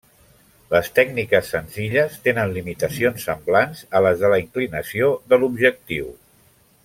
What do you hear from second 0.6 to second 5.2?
Les tècniques senzilles tenen limitacions semblants a les de la inclinació